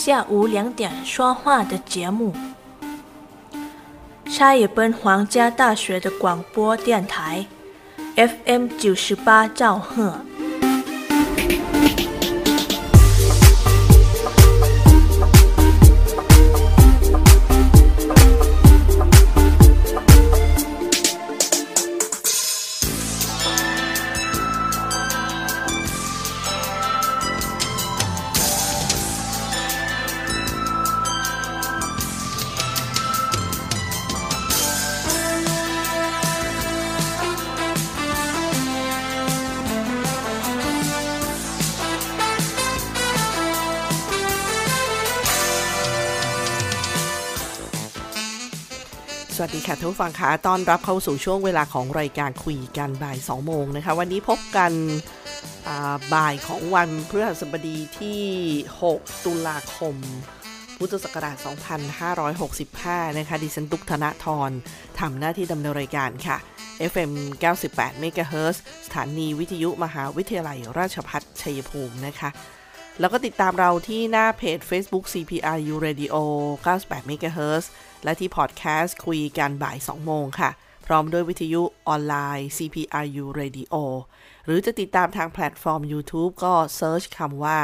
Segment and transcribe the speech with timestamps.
[0.00, 2.34] 下午两点说话的节目。
[4.24, 7.44] 沙也本皇家大学的广播电台
[8.16, 10.24] ，FM 九十八兆赫。
[49.80, 54.72] สวัสดีค่ะทุกฟังคะต้อนรับเข้าสู่ช่วงเวลาของรายการคุยกันบ่าย 2 โมงนะคะ วันนี้พบกัน
[56.14, 58.20] บ่ายของวันพฤหัสบดีที่
[58.90, 59.96] 6 ตุลาคม
[60.78, 61.36] พุทธศักราช
[62.26, 64.50] 2565 นะคะ ดิฉันตุกธนทร
[65.00, 66.36] ทำหน้าที่ดำเนินรายการค่ะ
[66.92, 67.12] FM
[67.52, 72.30] 98 MHz สถานีวิทยุมหาวิทยาลัยราชภัฏชัยภูมินะคะ
[73.00, 76.14] แล้วก็ติดตามเราที่หน้าเพจ Facebook CPRU Radio
[76.66, 77.66] 98 MHz
[78.04, 80.50] และที่พอดแคสต์คุยกันบ่าย 2 โมงค่ะ
[80.86, 83.74] พร้อมด้วยวิทยุออนไลน์ CPRU Radio
[84.44, 87.58] หรือจะติดตามทาง platform YouTube ก็ search คำว่า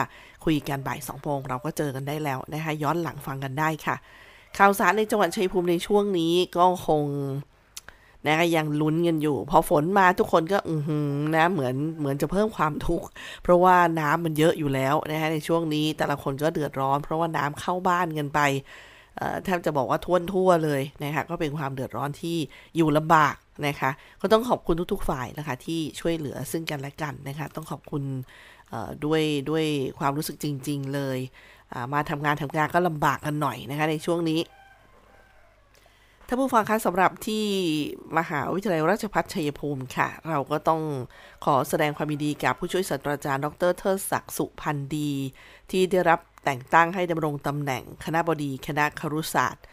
[0.45, 3.97] คุยกันบ่าย 2 โมง เราก็เจอกันได้แล้วนะคะย้อนหลังฟังกันได้ค่ะ
[4.59, 7.05] ข่าวสารในจังหวัดชัยภูมิในช่วงนี้ก็คง
[8.27, 13.07] นะคะยังลุ้นกันอยู่ พอฝนมาทุกคนก็อือหือนะเหมือนเหมือนจะเพิ่มความทุกข์
[13.43, 18.41] เพราะว่าน้ำมันเยอะอยู่แล้วนะคะในช่วงนี้แต่ละคนก็เดือดร้อน เพราะว่าน้ำเข้าบ้านกันไป
[19.45, 22.37] แทบจะบอกว่าท่วนทั่วเลยนะคะก็เป็นความเดือดร้อนที่
[22.77, 23.35] อยู่ลำบาก
[23.67, 28.03] นะคะก็ต้องขอบคุณทุก ๆ ฝ่ายนะคะที่ช่วยเหลือซึ่งกันและกันนะคะต้องขอบคุณ
[29.05, 29.65] ด้วยด้วย
[29.99, 31.19] ความรู้สึกจริง ๆ เลย
[31.93, 34.41] มาทำงานทำงานก็ลำบากกันหน่อยนะคะในช่วงนี้
[36.29, 37.45] ท่านผู้ฟังคะสำหรับที่
[38.19, 40.83] มหาวิทยาลัยราชภัฏชัยภูมิค่ะ เราก็ต้อง
[41.45, 45.13] ขอแสดงความยินดีกับผู้ช่วยศาสตราจารย์ ดรเทิดศักดิ์สุพันธ์ดี
[45.71, 49.65] ที่ได้รับแต่งตั้งให้ดำรงตำแหน่งคณะบดีคณะครุศาสตร์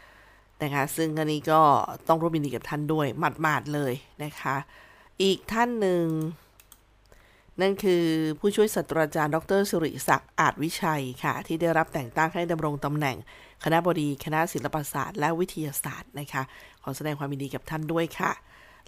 [0.62, 1.60] นะคะ ซึ่งอันนี้ก็
[2.08, 3.92] ต้องร่วมยินดีกับท่านด้วยหมาดๆเลย
[4.24, 4.56] นะคะ
[5.22, 6.04] อีกท่านหนึ่ง
[7.60, 8.04] นั่นคือ
[8.38, 13.16] ผู้ช่วยศาสตราจารย์ ดรสุริศักดิ์อาจวิชัยค่ะ ที่ได้รับแต่งตั้งให้ดำรงตำแหน่ง
[13.64, 16.42] คณะบดีคณะศิลปศาสตร์และวิทยาศาสตร์นะคะ
[16.82, 18.32] ขอแสดงความยินดีกับท่านด้วยค่ะ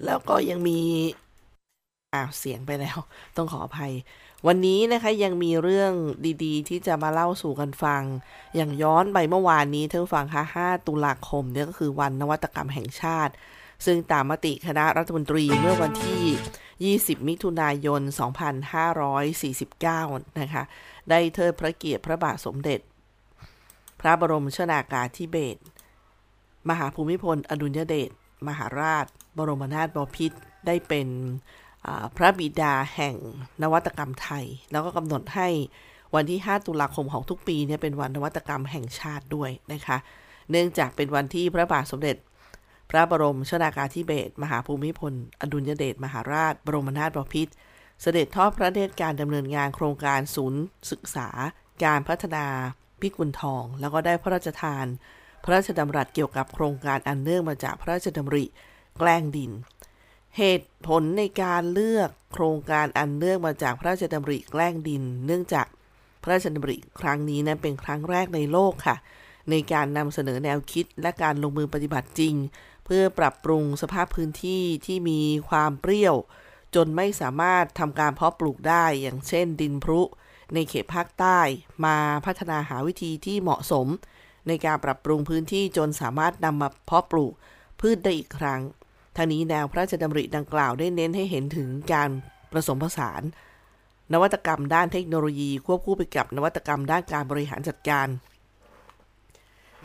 [0.04, 0.80] แล้วก็ยังมี
[2.14, 2.98] อ้าวเสียงไปแล้ว
[3.36, 3.92] ต้องขออภัย
[4.46, 5.92] วันนี้นะคะยังมีเรื่อง
[6.44, 8.02] ดีๆ ที่จะมาเล่าสู่กันฟัง
[8.56, 13.32] อย่างย้อนไปเมื่อวานนี้ท่านฟังคะ5ตุลาคมเนี่ยก็คือวันนวัตกรรมแห่งชาติ
[13.86, 18.00] ซึ่งตามมติคณะรัฐมนตรีเมื่อวันที่ 20 มิถุนายน
[19.60, 20.62] 2549 นะคะ
[21.10, 22.80] ได้เทิดพระเกียรติพระบาทสมเด็จ
[24.06, 25.60] ระบรมชนากาธิเบศร
[26.68, 28.10] มหาภูมิพล อดุลยเดช
[28.48, 29.06] มหาราช
[29.38, 31.08] บรมนาถบพิตรได้เป็น
[32.16, 33.16] พระบิดาแห่ง
[33.62, 35.48] นวัตกรรมไทย แล้วก็กำหนดให้
[36.14, 39.96] วันที่ 5 ตุลาคมของทุกปีเนี่ยเป็นวันนวัตกรรมแห่งชาติด้วยนะคะ
[40.50, 42.16] เนื่องจากเป็นวันที่พระบาทสมเด็จ
[42.90, 47.52] พระบรมชนากาธิเบศรมหาภูมิพล อดุลยเดชมหาราช บรมนาถบพิตร
[48.02, 51.28] เสด็จทอดพระเนตรการดำเนินงานโครงการศูนย์ศึกษา
[51.84, 52.46] การพัฒนา
[53.00, 54.86] พิกุลทอง แล้วก็ได้พระราชทาน
[55.44, 58.44] พระราชดำรัสเกี่ยวกับโครงการอันเนื่องมาจากพระราชดำริ
[58.98, 59.50] แกล้งดิน
[60.36, 65.66] เหตุผลในการเลือกโครงการอันเนื่องมาจากพระราชดำริแกล้งดิน เนื่องจาก
[66.22, 68.96] พระราชดำริครั้งนี้นั้นเป็นครั้งแรกในโลกค่ะ
[69.50, 72.34] ในการนำเสนอแนวคิดและการลงมือปฏิบัติจริง
[72.84, 76.16] เพื่อปรับปรุงสภาพพื้นที่ที่มีความเปรี้ยว
[76.74, 80.00] จนไม่สามารถทำการเพาะปลูกได้อย่างเช่น ดินพรุ
[80.54, 81.38] ในเขตภาคใต้
[81.84, 81.96] มา
[82.26, 83.86] พัฒนาหาวิธีที่เหมาะสม
[84.48, 87.32] ในการปรับปรุงพื้นที่จนสามารถนำมาเพาะปลูก
[87.80, 88.60] พืชได้อีกครั้ง
[89.16, 92.08] ทางนี้แนวพระราชดำริดังกล่าวได้เน้นให้เห็นถึงการ
[92.52, 93.22] ผสมผสาน
[94.12, 98.08] นวัตกรรมด้านเทคโนโลยีควบคู่ไปกับนวัตกรรมด้านการบริหารจัดการ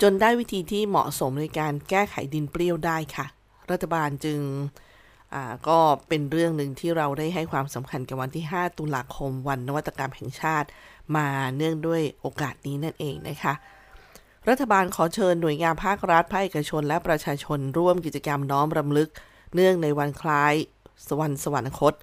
[0.02, 3.26] จนได้วิธีที่เหมาะสมในการแก้ไขดินเปรี้ยวได้ค่ะ
[3.72, 4.40] รัฐบาลจึง
[5.68, 10.68] ก็เป็นเรื่องหนึ่งที่เราได้ให้ความสำคัญกับวันที่ 5 ตุลาคม วันนวัตกรรมแห่งชาติ
[11.16, 13.54] มาเนื่องด้วยโอกาสนี้นั่นเองนะคะ
[14.50, 19.10] รัฐบาลขอเชิญหน่วยงานภาครัฐภาคเอกชน และประชาชนร่วมกิจกรรมน้อมรำลึก
[19.56, 20.54] เนื่องในวันคล้าย
[21.08, 21.94] สวรรค์สวรรคต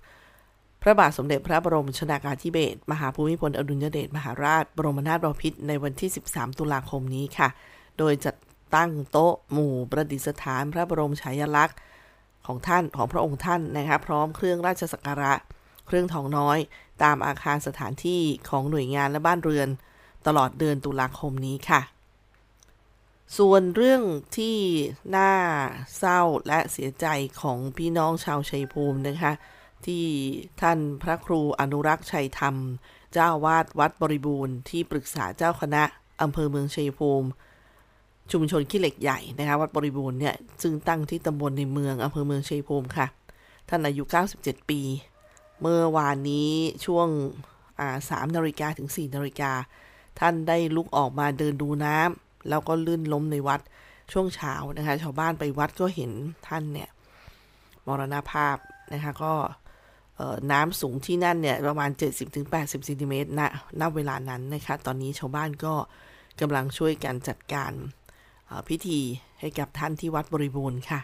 [0.83, 7.49] พระบาทสมเด็จพระบรมชนากาธิเบศรมหาภูมิพลอดุลยเดชมหาราช บรมนาถบพิตรในวันที่ 13 ตุลาคมนี้ค่ะ
[7.99, 8.37] โดยจัด
[8.75, 11.77] ตั้งโต๊ะหมู่ประดิษฐานพระบรมฉายาลักษณ์
[12.49, 15.33] ของท่านของพระองค์ท่านนะคะพร้อมเครื่องราชสักการะ
[15.87, 16.59] เครื่องทองน้อย
[17.03, 19.69] ตามอาคารสถานที่ของหน่วยงานและบ้านเรือน
[20.27, 21.81] ตลอดเดือนตุลาคมนี้ค่ะ
[23.39, 24.03] ส่วนเรื่อง
[24.37, 24.57] ที่
[25.17, 25.33] น่า
[25.99, 27.07] เศร้าและเสียใจ
[27.43, 29.33] ของพี่น้องชาวชัยภูมินะคะ
[29.87, 30.05] ที่
[30.61, 32.57] ท่านพระครูอนุรักษ์ชัยธรรม
[33.13, 35.85] เจ้าวาดวัดบริบูรณ์ที่ปรึกษาเจ้าคณะ
[36.23, 37.29] อำเภอเมืองชัยภูมิ
[38.33, 43.07] ชุมชนขี้เหล็กใหญ่นะคะวัดบริบูรณ์เนี่ยซึ่งตั้งที่ตำบลในเมืองอำเภอเมืองชัยภูมิค่ะ
[43.69, 44.03] ท่านอายุ
[44.37, 44.81] 97 ปี
[45.61, 46.51] เมื่อวานนี้
[46.85, 47.09] ช่วง
[48.11, 49.53] สามนาฬิกาถึง4นาฬิกา
[50.21, 53.61] ท่านได้ลุกออกมาเดินดูน้ำแล้วก็ลื่นล้มในวัด
[54.13, 56.13] ช่วงเช้านะคะ ชาวบ้านไปวัดก็เห็น
[56.49, 56.89] ท่านเนี่ย
[57.87, 58.57] มรณภาพ
[58.93, 59.33] นะคะก็
[60.53, 61.91] น้ำสูงที่นั่นเนี่ยประมาณ
[62.35, 63.41] 70-80เซนติเมตรณ
[63.81, 65.75] ณเวลานั้นนะคะ ตอนนี้ชาวบ้านก็
[66.41, 67.73] กำลังช่วยกันจัดการ
[68.69, 69.01] พิธี
[69.41, 71.01] ให้กับท่านที่วัดบริบูรณ์ค่ะ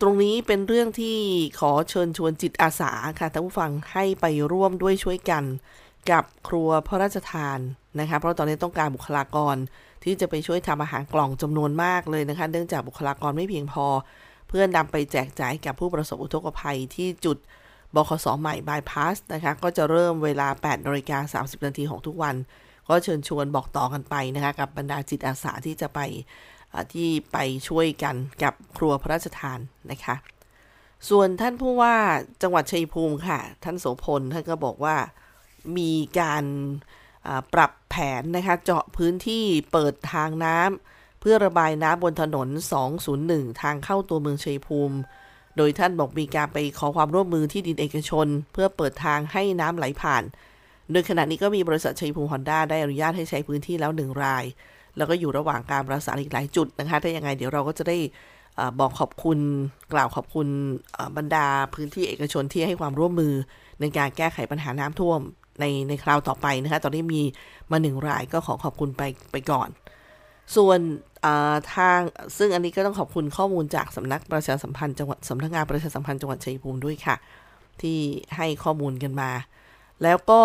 [0.00, 1.16] ตรงนี้เป็นเรื่องที่
[1.60, 5.44] ขอเชิญชวนจิตอาสาค่ะท่านผู้ฟังให้ไปร่วมด้วยช่วยกัน
[6.10, 7.58] กับครัวพระราชทาน
[8.00, 9.56] นะคะ เพราะตอนนี้ต้องการบุคลากร
[10.04, 13.86] ที่จะไปช่วยทำอาหารกล่องจำนวนมากเลยนะคะ เนื่องจากบุคลากรไม่เพียงพอ
[14.48, 17.36] เพื่อนำไปแจกจ่ายกับผู้ประสบอุทกภัยที่จุด
[17.94, 22.34] บขสใหม่บายพาสนะคะ ก็จะเริ่มเวลา8นาฬิกา30นาทีของทุกวัน
[22.88, 26.00] ก็เชิญชวนบอกต่อกันไปนะคะ กับบรรดาจิตอาสาที่จะไป
[26.92, 27.38] ที่ไป
[27.68, 29.58] ช่วยกันกับครัวพระราชทาน
[29.90, 30.16] นะคะ
[31.08, 31.96] ส่วนท่านผู้ว่า
[32.42, 34.96] จังหวัดชัยภูมิค่ะ ท่านโสพลท่านก็บอกว่า
[35.78, 36.44] มีการ
[37.54, 42.48] ปรับแผนนะคะ เจาะพื้นที่เปิดทางน้ำเพื่อระบายน้ำบนถนน
[43.04, 44.96] 201 ทางเข้าตัวเมืองชัยภูมิ
[45.56, 50.22] โดยท่านบอกมีการไปขอความร่วมมือที่ดินเอกชน เพื่อเปิดทางให้น้ำไหลผ่าน
[50.92, 54.44] โดยขณะนี้ก็มีบริษัทชัยภูมิฮอนด้าได้อนุญาตให้ใช้พื้นที่แล้วหนึ่งราย
[54.96, 57.96] แล้วก็อยู่ระหว่างการประสานอีกหลายจุดนะคะ ถ้ายังไงเดี๋ยวเราก็จะได้
[58.80, 59.38] บอกขอบคุณ
[59.92, 60.48] กล่าวขอบคุณ
[61.16, 63.34] บรรดาพื้นที่เอกชนที่ให้ความร่วมมือ
[63.80, 65.20] ในการแก้ไขปัญหาน้ำท่วม
[65.60, 67.22] ในในคราวต่อไปนะคะ ตอนนี้มี
[67.70, 69.02] มาหนึ่งรายก็ขอขอบคุณไป
[69.32, 69.68] ไปก่อน
[70.56, 70.78] ส่วน
[71.74, 72.00] ทาง
[72.38, 77.16] ซึ่งอันนี้ก็ต้องขอบคุณข้อมูลจากสำนักประชาสัมพันธ์จังหวัดสำนักงานประชาสัมพันธ์จังหวัดชัยภูมิด้วยค่ะ
[77.82, 77.98] ที่
[78.36, 79.30] ให้ข้อมูลกันมา
[80.02, 80.40] แล้วก็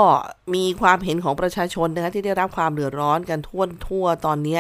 [0.56, 4.60] มีความเห็นของประชาชนนะคะที่ได้รับความเดือดร้อนกันทั่วทั่วตอนนี้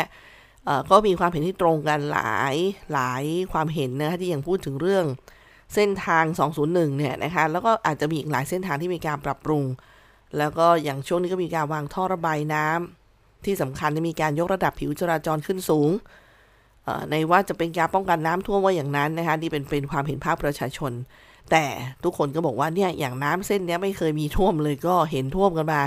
[0.89, 2.55] ก็มีความเห็นที่ตรงกันหลาย
[2.93, 5.05] หลายความเห็นนะคะที่ยังพูดถึงเรื่อง
[5.75, 6.23] เส้นทาง
[6.61, 9.63] 201 เนี่ยนะคะแล้วก็อาจจะมีอีกหลายเส้นทางที่มีการปรับปรุง
[10.37, 15.89] แล้วก็อย่างช่วงนี้ก็มีการวางท่อระบายน้ำที่สำคัญจะมีการยกระดับผิวจราจรขึ้นสูง
[17.11, 20.91] ในว่าจะเป็นการป้องกันน้ำท่วมว่าอย่างนั้นนะคะนี่เป็นเป็นความเห็นภาพประชาชน
[21.51, 21.65] แต่
[22.03, 25.81] ทุกคนก็บอกว่าเนี่ยอย่างน้ำเส้นนี้ไม่เคยมีท่วมเลยก็เห็นท่วมกันมา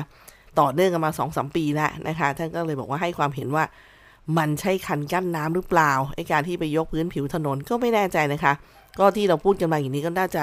[0.61, 3.65] ต่อเนื่องกันมาสองสมปีแล้วนะคะท่านก็เลยบอกว่าให้ความเห็นว่า
[4.39, 8.53] มันใช่คันกั้นน้ำหรือเปล่าไอการที่ไปยกพื้นผิวถนนก็ไม่แน่ใจนะคะ
[8.99, 10.43] ก็ที่เราพูดกันมาอย่างนี้ก็น่าจะ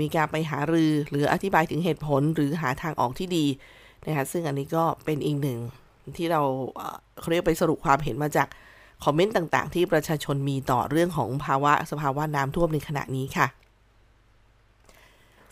[0.00, 3.46] มีการไปหารือหรืออธิบายถึงเหตุผลหรือหาทางออกที่ดี
[4.06, 5.58] นะคะซึ่งอันนี้ก็เป็นอีกหนึ่ง
[6.16, 6.42] ที่เรา
[7.20, 8.48] เขาเรียกไปสรุปความเห็นมาจาก
[9.04, 13.46] คอมเมนต์ต่าง ๆ ที่ประชาชนมีต่อเรื่องของภาวะสภาวะน้ำท่วมในขณะนี้ค่ะ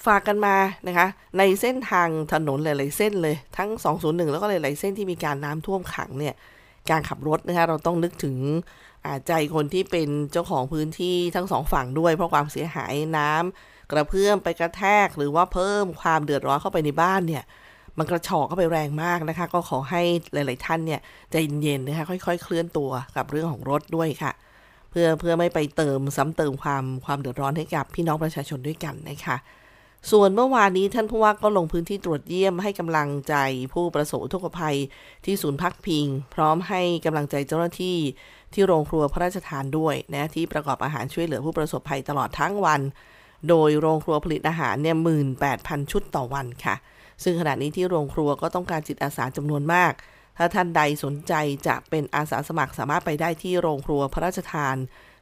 [0.07, 0.57] ฝากกันมา
[0.87, 1.07] นะคะ
[1.39, 3.71] ในเส้นทางถนนหลายๆเส้นเลยทั้ง
[4.03, 6.35] 201 แล้วก็หลายๆเส้นที่มีการน้ำท่วมขังเนี่ย
[6.91, 8.37] การขับรถนะคะเราต้องนึกถึง
[9.29, 17.43] ใจคนที่เป็นเจ้าของพื้นที่ทั้งสองฝั่งด้วย เพราะความเสียหายน้ำกระเพื่อมไปกระแทกหรือว่าเพิ่มความเดือดร้อนเข้าไปในบ้านเนี่ย
[17.99, 20.03] มันกระชอกเข้าไปแรงมากนะคะ ก็ขอให้
[20.33, 21.01] หลาย ๆ ท่านเนี่ย
[21.31, 24.33] ใจเย็นๆนะคะค่อย ๆ เคลื่อนตัวกับเรื่องของรถด้วยค่ะ
[24.91, 29.37] เพื่อเพื่อไม่ไปเติมซ้ำเติมความความเดือดร้อนให้กับพี่น้องประชาชนด้วยกันนะคะ
[30.11, 33.35] ส่วนเมื่อวานนี้ท่านผู้ว่าก็ลงพื้นที่ตรวจเยี่ยมให้กำลังใจ
[33.73, 34.77] ผู้ประสบทุกภัย
[35.25, 37.99] ที่ศูนย์พักพิง พร้อมให้กำลังใจเจ้าหน้าที่
[38.53, 42.81] ที่โรงครัวพระราชทานด้วยนะที่ประกอบอาหารช่วยเหลือผู้ประสบภัยตลอดทั้งวัน
[43.49, 46.75] โดยโรงครัวผลิตอาหารเนี่ยหมื่นแปดพันชุดต่อวันค่ะ
[47.23, 49.93] ซึ่งขณะนี้ที่โรงครัวก็ต้องการจิตอาสาจำนวนมาก
[50.39, 51.33] ถ้าท่านใดสนใจ
[51.67, 54.77] จะเป็นอาสาสมัครสามารถไปได้ที่โรงครัวพระราชทาน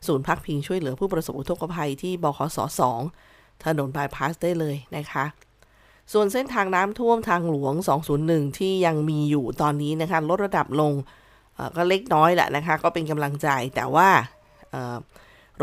[0.07, 3.01] ศูนย์พักพิงช่วยเหลือผู้ประสบอุทกภัยที่บขสสอง
[3.67, 5.25] ถนนบายพาสได้เลยนะคะ
[6.13, 7.75] ส่วนเส้นทางน้ำท่วมทางหลวง
[8.17, 10.93] 201 ที่ยังมีอยู่ตอนนี้นะคะลดระดับลง
[11.77, 14.09] ก็เล็กน้อยแหละนะคะ ก็เป็นกำลังใจแต่ว่า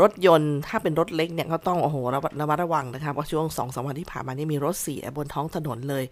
[0.00, 6.04] รถยนต์ถ้าเป็นรถเล็กเนี่ยก็ต้องโอ้โหระมัดระวังนะคะเพราะช่วงสองสวันที่ผ่านมานี่มีรถเสียบนท้องถนนเลย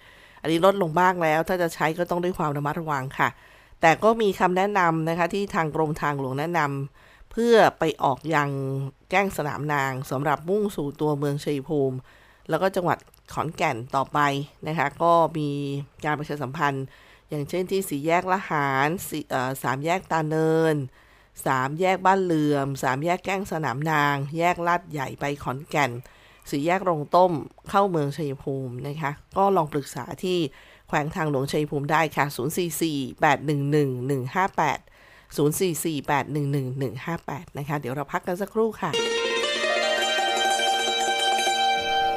[0.42, 3.28] อันนี้ลดลงบ้างแล้ว ถ้าจะใช้ก็ต้องด้วยความระมัดระวังค่ะ
[3.80, 8.50] แต่ก็มีคำแนะนำนะคะที่ทางกรมทางหลวงแนะนำ เพื่อไปออกยัง
[9.10, 11.96] แก้งสนามนางสำหรับมุ่งสู่ตัวเมืองชัยภูมิ
[12.49, 12.99] แล้วก็จังหวัด
[13.32, 14.18] ขอนแก่นต่อไป
[14.66, 15.50] นะคะ ก็มี
[16.04, 16.84] การประชาสัมพันธ์
[17.28, 18.88] อย่างเช่นที่สีแยกละหาร
[19.62, 20.76] สามแยกตาเนิน
[21.46, 25.90] สามแยกบ้านเหลื่อมสามแยกแก้งสนามนาง แยกลาดใหญ่ไปขอนแก่น
[26.50, 27.32] สี่แยกโรงต้ม
[27.70, 30.38] เข้าเมืองชัยภูมินะคะ ก็ลองปรึกษาที่
[30.88, 34.89] แขวงทางหลวงชัยภูมิได้ค่ะ 044-811-158
[35.37, 38.90] 044-811-158 นะคะ เดี๋ยวเราพักกันสักครู่ค่ะ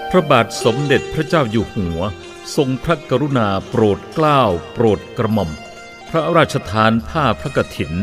[0.09, 1.99] พระบาทสมเด็จพระเจ้าอยู่หัว
[2.55, 4.41] ทรงพระกรุณาโปรดเกล้า
[4.73, 5.49] โปรดกระหม่อม
[6.09, 7.93] พระราชทานผ้าพระกฐิน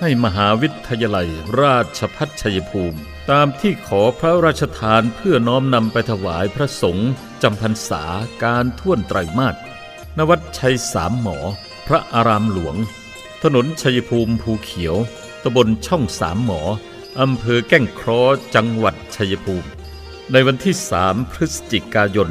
[0.00, 1.28] ให้มหาวิทยาลัย
[1.62, 2.98] ราชพัฒชัยภูมิ
[3.30, 7.10] ตามที่ขอพระราชทานเพื่อน้อมนำไปถวายพระสงฆ์
[7.42, 8.04] จำพรรษา
[8.44, 9.54] การท่วนไตรมาส
[10.18, 11.38] นวัดชัยสามหมอ
[11.86, 12.76] พระอารามหลวง
[13.48, 14.96] ถนนชัยภูมิภูเขียว
[15.42, 16.60] ตำบลช่องสามหมอ
[17.20, 19.68] อำเภอแก้งเคราะจังหวัดชัยภูมิ
[20.32, 20.74] ในวันที่
[21.04, 22.28] 3 พฤศจิกายน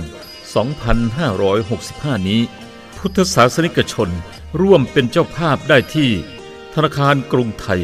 [0.94, 2.42] 2565 นี้
[2.98, 4.10] พุทธศาสนิกชน
[4.62, 6.10] ร่วมเป็นเจ้าภาพได้ที่
[6.74, 7.82] ธนาคารกรุงไทย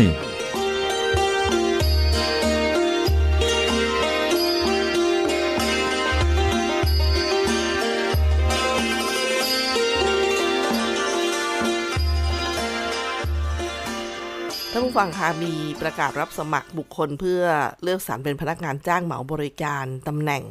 [14.89, 17.41] ผู้ฟังคะมีประกาศรับสมัครบุคคลเพื่อ
[17.83, 20.43] เลือกสรรเป็นพนักงานจ้างเหมาบริการตำแหน่ง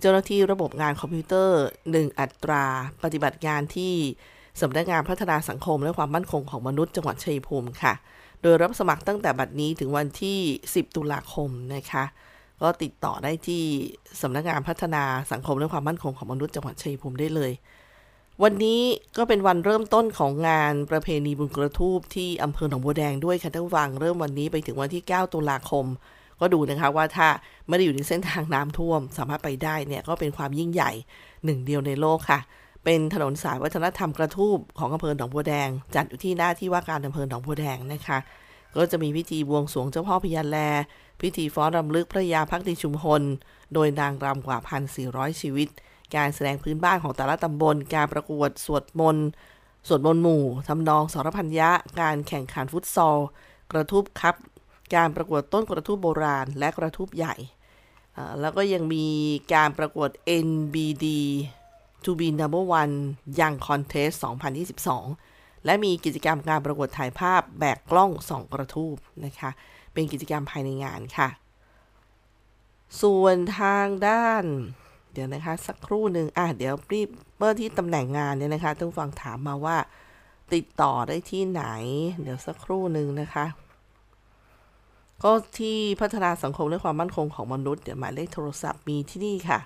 [0.00, 2.64] เจ้าหน้าที่ระบบงานคอมพิวเตอร์ 1 อัตรา
[3.04, 3.94] ปฏิบัติงานที่
[4.60, 7.94] สำนักงานพัฒนาสังคมและความมั่นคงของมนุษย์จังหวัดชัยภูมิค่ะ
[8.42, 10.38] โดยรับสมัครตั้งแต่บัดนี้ถึงวันที่
[10.70, 12.04] 10 ตุลาคมนะคะ
[12.62, 13.64] ก็ติดต่อได้ที่
[14.22, 17.52] สำนักงานพัฒนาสังคมและความมั่นคงของมนุษย์จังหวัดชัยภูมิได้เลย
[18.46, 18.82] วันนี้
[19.16, 25.86] ก็เป็นวันเริ่มต้นของงานประเพณีบุญกระทูบที่อำเภอหนองบัวแดงด้วยค่ะท่านผู้ฟังเริ่มวันนี้ไปถึงวันที่ 9 ตุลาคม
[26.40, 27.28] ก็ดูนะคะว่าถ้า
[27.68, 30.90] ไม่ได้อยู่ในเส้นทางน้ำท่วม สามารถไปได้เนี่ยก็เป็นความยิ่งใหญ่
[31.44, 32.38] หนึ่งเดียวในโลกค่ะ
[32.84, 38.18] เป็นถนนสายวัฒนธรรมกระทูบของอำเภอหนองบัวแดง จัดอยู่ที่หน้าที่ว่าการอำเภอหนองบัวแดงนะคะ
[38.76, 40.58] ก็จะมีพิธีบวงสรวงเจ้าพ่อพญาแล
[41.20, 43.22] พิธีฟ้อนรำลึกพระยาพักดีชุมพล
[43.74, 44.58] โดยนางรำกว่า
[45.00, 45.68] 1,400ชีวิต
[46.16, 49.28] การแสดงพื้นบ้านของแต่ละตำบล การประกวดสวดมนต์
[49.88, 53.18] สวดมนต์หมู่ทำนองสรพัญญะการแข่งขันฟุตซอล
[53.72, 54.34] กระทูบครับ
[54.94, 57.34] การประกวดต้นกระทูบโบราณ และกระทูบใหญ่
[58.40, 59.06] แล้วก็ยังมี
[59.54, 60.10] การประกวด
[60.46, 61.06] NBD
[62.04, 62.94] To be number one
[63.38, 64.14] Young Contest
[64.90, 69.50] 2022 และมีกิจกรรมการประกวดถ่ายภาพแบกกล้องสองกระทูบนะคะ
[69.92, 71.28] เป็นกิจกรรมภายในงานค่ะ
[73.02, 74.44] ส่วนทางด้าน
[75.12, 79.76] เดี๋ยวนะคะ สักครู่หนึ่งอะเดี๋ยวรีบเมื่อที่ตำแหน่งงานเนี่ยนะคะต้องฟังถามมาว่า
[80.54, 81.64] ติดต่อได้ที่ไหน
[82.22, 83.46] เดี๋ยวสักครู่หนึ่งนะคะ
[85.22, 89.60] ก็ที่พัฒนาสังคมและความมั่นคงของมนุษย์เดี๋ยวหมายเลขโทรศัพท์มีที่นี่ค่ะ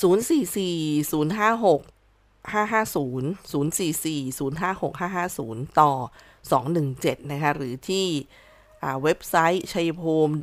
[0.00, 1.80] 044 056
[2.52, 3.22] 550
[3.52, 5.92] 044 056 550 ต่อ
[6.60, 8.06] 217 นะคะ หรือที่
[9.02, 10.34] เว็บไซต์ชัยภูมิ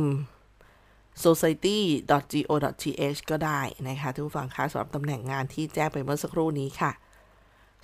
[0.00, 0.02] .m
[1.24, 6.92] society.go.th ก็ได้นะคะทุกผู้ฟังคะสำหรับตำแหน่งงานที่แจ้งไปเมื่อสักครู่นี้ค่ะ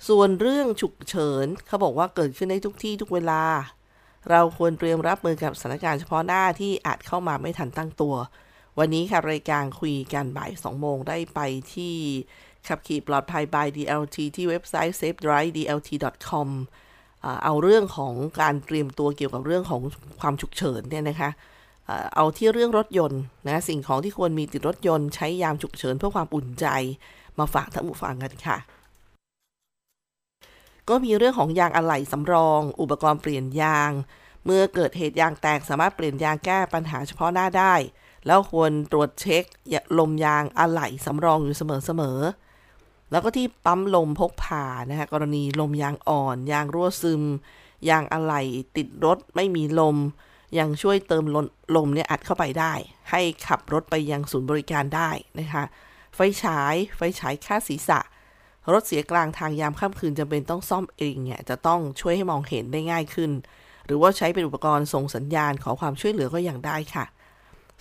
[0.07, 3.43] ส่วนเรื่องฉุกเฉินเขาบอกว่าเกิดขึ้นได้ทุกที่ทุกเวลา
[4.29, 8.15] เราควรเตรียมรับมือกับสถานการณ์เฉพาะหน้าที่อาจเข้ามาไม่ทันตั้งตัว
[8.79, 11.39] วันนี้ค่ะรายการคุยกันบ่าย 2 โมงได้ไป
[11.73, 11.95] ที่
[12.67, 16.49] ขับขี่ปลอดภัย by DLT ที่เว็บไซต์ safedrivedlt.com
[17.43, 19.81] เอาเรื่องของการเตรียมตัวเกี่ยวกับเรื่องของ
[20.21, 21.29] ความฉุกเฉินเนี่ยนะคะ
[22.15, 26.65] เอาที่เรื่องรถยนต์นะสิ่งของที่ควรมีติดรถยนต์ใช้ยามฉุกเฉินเพื่อความอุ่นใจ
[27.39, 28.57] มาฝากท่านผู้ฟังกันค่ะ
[30.89, 33.91] ก็มีเรื่องของยางอะไหล่สำรอง อุปกรณ์เปลี่ยนยาง
[34.45, 37.73] เมื่อเกิดเหตุยางแตกสามารถเปลี่ยนยางแก้ปัญหาเฉพาะหน้าได้
[38.25, 39.43] แล้วควรตรวจเช็ค
[39.99, 47.23] ลมยางอะไหล่สำรองอยู่เสมอๆแล้วก็ที่ปั๊มลมพกพานะคะกรณีลมยางอ่อน ยางรั่วซึม
[47.89, 48.41] ยางอะไหล่
[48.77, 49.97] ติดรถไม่มีลม
[50.59, 51.45] ยังช่วยเติมลม
[51.75, 52.73] ลมเนี่ยอัดเข้าไปได้
[53.11, 55.09] ให้ขับรถไปยังศูนย์บริการได้
[55.39, 55.63] นะคะ
[56.15, 57.99] ไฟฉาย ไฟฉายค่าศีรษะ
[58.73, 63.31] รถเสียกลางทางยามค่ำคืนจำเป็นต้องซ่อมเองเนี่ยจะต้องช่วยให้มองเห็นได้ง่ายขึ้น
[63.85, 67.05] หรือว่าใช้เป็นอุปกรณ์ส่งสัญญาณขอความช่วยเหลือก็อย่างได้ค่ะ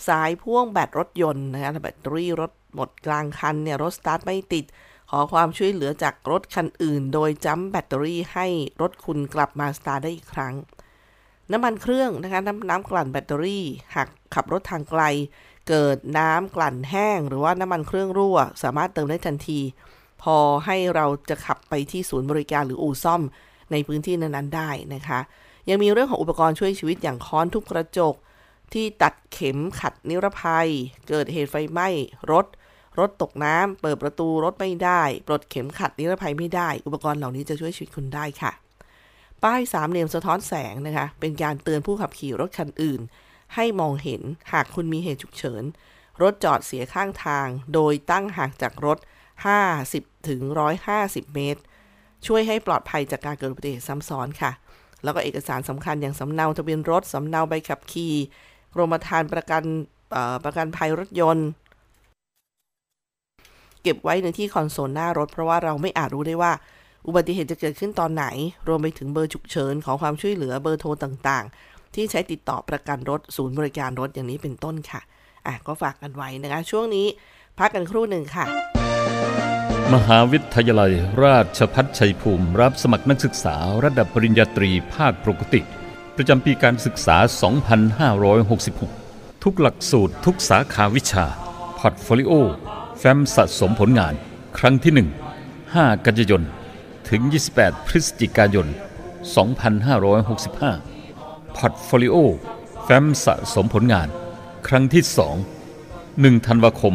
[0.09, 4.65] สายพ่วงแบตรถยนต์นะคะแบตเตอรี่รถหมดกลางคันเนี่ยรถสตาร์ทไม่ติด
[5.11, 8.47] ขอความช่วยเหลือจากรถคันอื่น โดยจัมแบตเตอรี่ให้
[8.81, 10.55] รถคุณกลับมาสตาร์ทได้อีกครั้ง
[11.53, 15.03] น้ำมันเครื่องนะคะน้ำน้ำกลั่นแบตเตอรี่หากขับรถทางไกล
[15.69, 19.61] เกิดน้ำกลั่นแห้ง หรือว่าน้ำมันเครื่องรั่ว สามารถเติมได้ทันที
[20.23, 20.37] พอ
[20.67, 23.23] ให้เราจะขับไปที่ศูนย์บริการหรืออู่ซ่อม
[23.73, 25.21] ในพื้นที่นั้นๆได้นะคะ
[25.69, 28.15] ยังมีเรื่องของอุปกรณ์ช่วยชีวิตอย่างค้อนทุบกระจก
[28.73, 30.69] ที่ตัดเข็มขัดนิรภัย
[31.09, 31.89] เกิดเหตุไฟไหม้
[32.33, 32.47] รถ
[32.99, 38.53] รถตกน้ำเปิดประตูรถไม่ได้ ปลดเข็มขัดนิรภัยไม่ได้ อุปกรณ์เหล่านี้จะช่วยชีวิตคุณได้ค่ะ
[39.45, 43.01] ป้ายสามเหลี่ยมสะท้อนแสงนะคะ เป็นการเตือนผู้ขับขี่รถคันอื่น
[43.55, 44.23] ให้มองเห็น
[44.53, 45.63] หากคุณมีเหตุฉุกเฉิน
[46.23, 48.99] รถจอดเสียข้างทาง โดยตั้งห่างจากรถ
[49.63, 50.41] 50ถึง
[50.89, 51.61] 150 เมตร
[52.27, 54.53] ช่วยให้ปลอดภัยจากการเกิดอุบัติเหตุซ้ำซ้อนค่ะ
[55.05, 58.15] แล้วก็เอกสารสำคัญอย่างสำเนาทะเบียนรถสำเนาใบขับขี่
[58.75, 59.63] กรมธรรม์ประกัน
[60.45, 61.49] ประกันภัยรถยนต์
[63.83, 66.53] เก็บไว้ในที่คอนโซลหน้ารถ เพราะว่าเราไม่อาจรู้ได้ว่า
[67.07, 68.27] อุบัติเหตุจะเกิดขึ้นตอนไหน
[68.69, 75.01] รวมไปถึงเบอร์ฉุกเฉิน ขอความช่วยเหลือเบอร์โทรต่างๆ ที่ใช้ติดต่อประกันรถศูนย์บริการรถอย่างนี้เป็นต้นค่ะ
[75.47, 77.07] อะก็ฝากกันไว้นะคะ ช่วงนี้
[77.59, 78.45] พักกันครู่หนึ่งค่ะ
[79.95, 80.93] มหาวิทยาลัย
[81.25, 85.61] ราชภัฏชัยภูมิ รับสมัครนักศึกษาระดับปริญญาตรีภาคปกติ
[86.17, 87.17] ประจำปีการศึกษา
[88.51, 91.25] 2566 ทุกหลักสูตรทุกสาขาวิชา
[91.79, 92.33] portfolio
[92.99, 94.15] แฟ้มสะสมผลงาน
[94.59, 94.93] ครั้งที่
[95.45, 96.45] 1 5 กันยายน
[97.17, 98.67] ถึง 28 พฤศจิกายน
[99.51, 102.17] 2565 portfolio
[102.83, 104.09] แฟ้มสะสมผลงาน
[104.69, 105.03] ครั้งที่
[105.77, 106.95] 2 1 ธันวาคม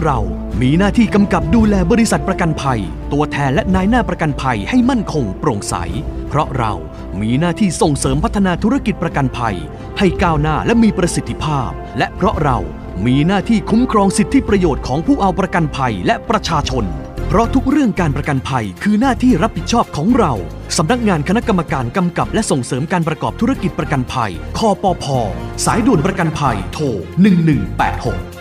[0.07, 0.19] เรา
[0.61, 2.79] มีหน้าที่กำกับดูแลบริษัทประกันภัย
[3.13, 5.75] ตัวแทนและนายหน้าประกันภัยให้มั่นคงโปร่งใส
[6.29, 6.73] เพราะเรา
[7.21, 9.55] มีหน้าที่ส่งเสริมพัฒนาธุรกิจประกันภัย
[9.99, 12.57] ให้ก้าวหน้าและมีประสิทธิภาพ และเพราะเรา
[13.05, 16.85] มีหน้าที่คุ้มครองสิทธิประโยชน์ของผู้เอาประกันภัยและประชาชน
[17.27, 20.33] เพราะทุกเรื่องการประกันภัยคือหน้าที่รับผิดชอบของเรา
[20.77, 25.05] สำนักงานคณะกรรมการกำกับและส่งเสริมการประกอบธุรกิจประกันภัย คอปพ
[25.65, 28.36] สายด่วนประกันภัย โทร 1186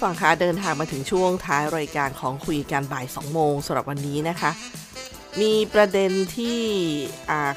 [0.00, 4.50] ผู้ฟังคะเดินทางมาถึงช่วงท้ายรายการของคุยกันบ่าย 2 โมงสำหรับวันนี้นะคะ
[5.40, 6.60] มีประเด็นที่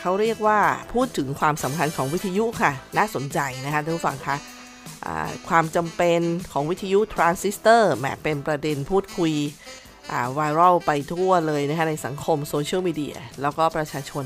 [0.02, 0.60] เขาเรียกว่า
[0.94, 4.36] พูดถึงความสำคัญของวิทยุค่ะ น่าสนใจนะคะท่านผู้ฟังคะ
[5.06, 9.34] อ่าความจำเป็นของวิทยุทรานซิสเตอร์แหมเป็นประเด็นพูดคุย
[10.34, 14.26] ไวรัลไปทั่วเลยนะคะในสังคมโซเชียลมีเดียแล้วก็ประชาชน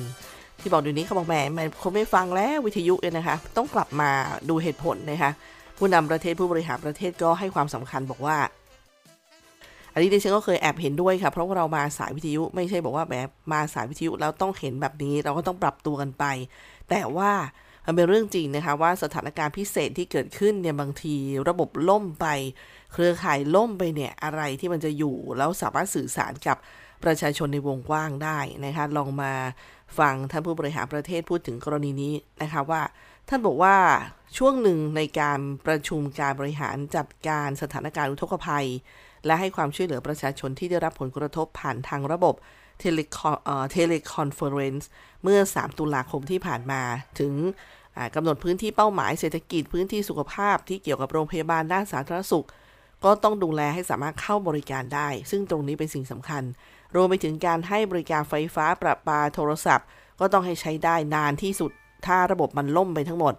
[0.59, 4.09] ที่บอกเดี๋ยวนี้เขาบอกแหมมันไม่ฟังแล้ววิทยุเนี่ยนะคะ ต้องกลับมา
[4.49, 5.31] ดูเหตุผลนะคะ
[5.77, 8.37] ผู้นำประเทศผู้บริหารประเทศก็ให้ความสำคัญบอกว่า
[9.93, 16.23] อันนี้ดิฉันก็เคยแอบเห็นด้วยค่ะ เพราะว่าเรามาสายวิทยุไม่ใช่บอกว่าแบบมาสายวิทยุแล้วต้องเห็นแบบนี้เราก็ต้องปรับตัวกันไป
[16.89, 17.31] แต่ว่า
[17.85, 21.15] มันเป็นเรื่องจริงนะคะว่าสถานการณ์พิเศษที่เกิดขึ้นเนี่ยบางที
[21.49, 22.27] ระบบล่มไป
[22.93, 26.57] เครือข่ายล่มไปเนี่ยอะไรที่มันจะอยู่แล้วสามารถสื่อสารกับ
[27.03, 29.33] ประชาชนในวงกว้างได้นะคะลองมา
[29.99, 32.81] ฟังท่านผู้บริหารประเทศพูดถึงกรณีนี้นะคะว่า
[33.29, 33.77] ท่านบอกว่า
[34.37, 38.67] ช่วงหนึ่งในการประชุมการบริหารจัดการสถานการณ์อุทกภัย
[39.25, 42.35] และให้ความช่วยเหลือประชาชนที่ได้รับผลกระทบผ่านทางระบบ
[42.79, 44.89] teleconference
[45.23, 46.81] เมื่อ 3 ตุลาคมที่ผ่านมา
[47.19, 47.33] ถึง
[48.15, 52.47] กำหนดพื้นที่เป้าหมายเศรษฐกิจพื้นที่สุขภาพที่เกี่ยวกับโรงพยาบาลด้านสาธารณสุข
[53.05, 56.43] ก็ต้องดูแลให้สามารถเข้าบริการได้ ซึ่งตรงนี้เป็นสิ่งสำคัญ
[56.95, 59.87] รวมไปถึงการให้บริการไฟฟ้าประปาโทรศัพท์
[60.19, 61.71] ก็ต้องให้ใช้ได้นานที่สุด
[62.05, 63.33] ถ้าระบบมันล่มไปทั้งหมด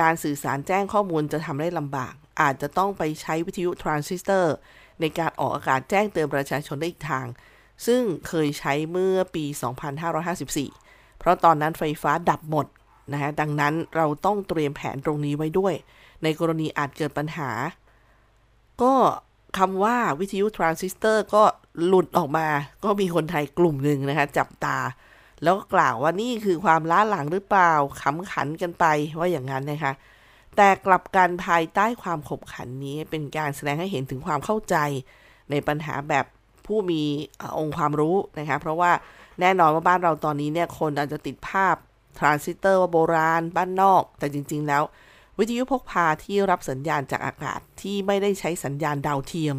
[0.00, 4.54] การสื่อสารแจ้งข้อมูลจะทำได้ลำบาก อาจจะต้องไปใช้วิทยุทรานซิสเตอร์
[5.00, 7.26] ในการออกอากาศแจ้งเตือนประชาชนได้อีกทาง
[7.86, 9.44] ซึ่งเคยใช้เมื่อปี
[10.32, 12.66] 2554 เพราะตอนนั้นไฟฟ้าดับหมด
[13.12, 15.74] นะฮะดังนั้นเราต้องเตรียมแผนตรงนี้ไว้ด้วย
[16.22, 17.50] ในกรณีอาจเกิดปัญหา
[18.82, 18.94] ก็
[19.58, 21.42] คำว่าวิทยุทรานซิสเตอร์ก็
[21.86, 22.46] หลุดออกมา
[22.84, 24.76] ก็มีคนไทยกลุ่มหนึ่งนะคะ จับตา
[25.44, 28.84] แล้วก็กล่าวว่านี่คือความล้าหลังหรือเปล่าขำขันกันไป
[29.18, 29.92] ว่าอย่างนั้นนะคะ
[30.56, 34.76] แต่กลับกันภายใต้ความขบขันนี้เป็นการแสดงให้เห็นถึงความเข้าใจ
[35.50, 36.26] ในปัญหาแบบ
[36.66, 37.02] ผู้มี
[37.58, 38.92] องค์ความรู้นะคะเพราะว่า
[39.40, 41.76] แน่นอนว่าบ้านเราตอนนี้เนี่ยคนอาจจะติดภาพ
[42.18, 44.82] ทรานซิสเตอร์ว่าโบราณ บ้านนอก แต่จริง ๆ แล้ว
[45.38, 49.56] วิทยุพกพาที่รับสัญญาณจากอากาศที่ไม่ได้ใช้สัญญาณดาวเทียม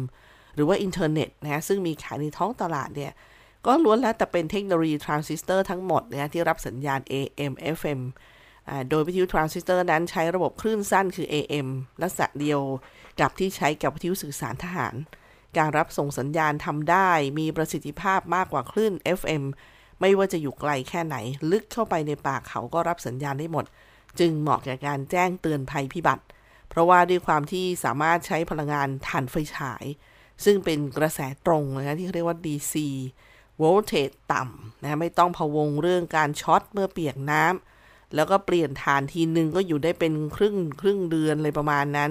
[0.54, 3.12] หรือว่าอินเทอร์เน็ตนะฮะซึ่งมีขายในท้องตลาดเนี่ย
[3.66, 8.00] ก็ล้วนแล้วแต่เป็นเทคโนโลยีทรานซิสเตอร์ทั้งหมดนะที่รับสัญญาณ AM FM
[8.90, 11.68] โดยวิทยุทรานซิสเตอร์นั้นใช้ระบบคลื่นสั้นคือ AM
[12.02, 12.60] ลักษณะเดียว
[13.20, 14.94] กับที่ใช้กับวิทยุสื่อสารทหาร
[15.58, 19.42] การรับส่งสัญญาณทำได้มีประสิทธิภาพมากกว่าคลื่น FM
[20.00, 21.16] ไม่ว่าจะอยู่ไกลแค่ไหน
[21.50, 23.64] ลึกเข้าไปในป่าเขาก็รับสัญญาณได้หมด
[24.20, 26.24] จึงเหมาะแก่การแจ้งเตือนภัยพิบัติ
[26.68, 29.84] เพราะว่าด้วยความที่สามารถใช้พลังงานถ่านไฟฉาย
[30.44, 32.74] ซึ่งเป็นกระแสตรงนะที่เรียกว่า DC
[33.62, 42.10] voltage ต่ำนะไม่ต้องพะวงเรื่องการช็อตเมื่อเปียกน้ำแล้วก็เปลี่ยนฐานทีนึงก็อยู่ได้เป็นครึ่งครึ่งเดือนเลยประมาณนั้น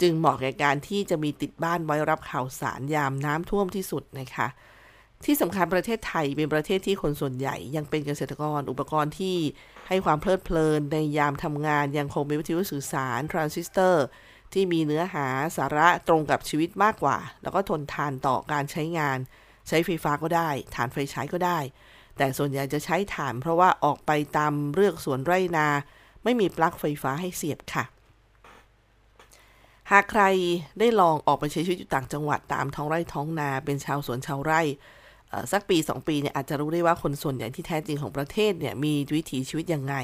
[0.00, 4.48] จึงเหมาะแก่การที่จะมีติดบ้านไว้รับข่าวสารยามน้ำท่วมที่สุดนะคะ
[5.24, 9.36] ที่สำคัญประเทศไทยเป็นประเทศที่คนส่วนใหญ่ยังเป็นเกษตรกรอุปกรณ์ที่
[9.88, 14.04] ให้ความเพลิดเพลินในยามทำงานยังคงมีวิทยุสื่อสารทรานซิสเตอร์
[14.52, 19.18] ที่มีเนื้อหาสาระตรงกับชีวิตมากกว่า แล้วก็ทนทานต่อการใช้งาน
[19.68, 21.58] ใช้ไฟฟ้าก็ได้ ถ่านไฟฉายก็ได้
[22.16, 25.68] แต่ส่วนใหญ่จะใช้ถ่าน เพราะว่าออกไปตามเรือกสวนไร่นา
[26.24, 27.84] ไม่มีปลั๊กไฟฟ้าให้เสียบค่ะ
[29.90, 30.22] หากใคร
[30.78, 34.60] ได้ลองออกไปใช้ชีวิตอยู่ต่างจังหวัดตามท้องไร่ท้องนา เป็นชาวสวนชาวไร่
[35.52, 39.94] สักปี 2 ปีเนี่ยอาจจะรู้ได้ว่าคนส่วนใหญ่ที่แท้จริงของประเทศเนี่ยมีวิถีชีวิตยังไง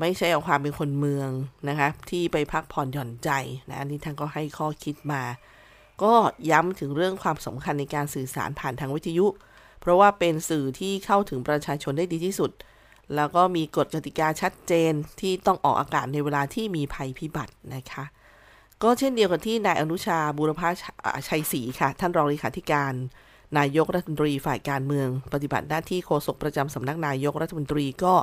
[0.00, 1.30] ไม่ใช่เอาความเป็นคนเมือง
[1.68, 3.30] นะคะที่ไปพักผ่อนหย่อนใจ
[3.68, 5.22] นะอันนี้ท่านก็ให้ข้อคิดมา
[6.02, 6.14] ก็
[6.50, 9.26] ย้ำถึงเรื่องความสำคัญในการสื่อสารผ่านทางวิทยุ
[9.80, 12.50] เพราะว่าเป็นสื่อที่เข้าถึงประชาชนได้ดีที่สุด
[13.14, 18.04] แล้วก็มีกฎกติกาชัดเจนที่ต้องออกอากาศในเวลาที่มีภัยพิบัตินะคะ
[18.82, 20.62] ก็เช่นเดียวกับที่นายอนุชาบุรพ
[21.28, 22.92] ชัยศรีค่ะ ท่านรองเลขาธิการ
[23.58, 28.14] นายกรัฐมนตรีฝ่ายการเมือง ปฏิบัติหน้าที่โฆษกประจำสำนักนายกรัฐมนตรีก็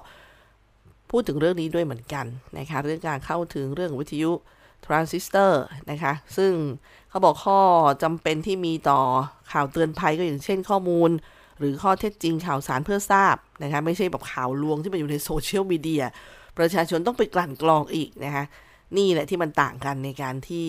[1.09, 2.25] พูดถึงเรื่องนี้ด้วยเหมือนกัน
[2.57, 4.31] นะคะเรื่องการเข้าถึงเรื่องวิทยุ
[4.85, 6.51] ทรานซิสเตอร์นะคะ ซึ่ง
[7.09, 7.59] เขาบอกข้อ
[8.03, 8.99] จำเป็นที่มีต่อ
[9.51, 11.09] ข่าวเตือนภัยก็อย่างเช่นข้อมูล
[11.59, 16.03] หรือข้อเท็จจริงข่าวสารเพื่อทราบนะคะ ไม่ใช่แบบข่าวลวงที่มันอยู่ในโซเชียลมีเดีย
[16.57, 18.43] ประชาชนต้องไปกลั่นกรองอีกนะคะ
[18.97, 20.65] นี่แหละที่มันต่างกันในการที่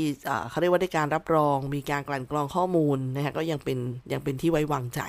[0.49, 3.79] เขาเรียกว่าได้การรับรอง มีการกลั่นกรองข้อมูลนะฮะก็ยังเป็น
[4.13, 5.01] ยังเป็นที่ไว้วางใจ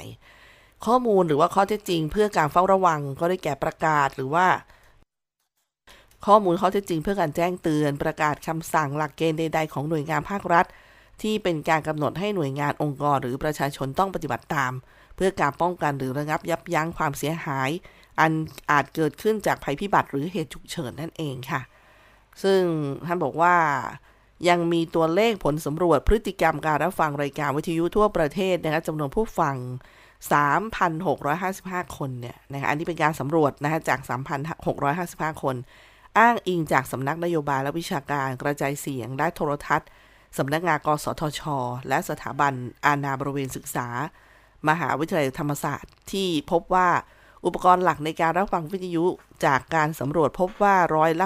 [0.86, 4.46] ข้อมูลหรือว่าข้อเท็จจริง เพื่อการเฝ้าระวังก็ได้แก่ประกาศหรือว่า
[6.26, 10.66] ข้อมูลข้อเท็จจริงเพื่อการแจ้งเตือนประกาศคำสั่งหลักเกณฑ์ใด ๆ ของหน่วยงานภาครัฐ
[11.22, 14.74] ที่เป็นการกำหนดให้หน่วยงานองค์กรหรือประชาชนต้องปฏิบัติตาม
[15.16, 17.70] เพื่อการป้องกันหรือระงับยับยั้งความเสียหาย
[18.20, 18.32] อัน
[18.72, 21.62] อาจเกิดขึ้นจากภัยพิบัติหรือเหตุฉุกเฉินนั่นเองค่ะ
[22.44, 22.62] ซึ่ง
[23.06, 23.56] ท่านบอกว่า
[24.50, 29.56] ยังมีตัวเลขผลสำรวจพฤติกรรมการรับฟังรายการวิทยุทั่วประเทศนะคะจำนวนผู้ฟัง
[31.16, 34.00] 3,655 คนเนี่ยนะคะอันนี้เป็นการสำรวจนะคะจาก
[34.72, 35.56] 3,655 คน
[36.18, 39.90] อ้างอิงจากสำนักนโยบายและวิชาการกระจายเสียงและโทรทัศน์
[40.38, 41.42] สำนักงานกสทช
[41.90, 42.54] และสถาบัน
[42.86, 43.88] อาณาบริเวณศึกษา
[44.68, 46.90] มหาวิทยาลัยธรรมศาสตร์ ที่พบว่า
[47.46, 49.06] อุปกรณ์หลักในการรับฟังวิทยุ
[49.46, 51.26] จากการสำรวจพบว่าร้อยละ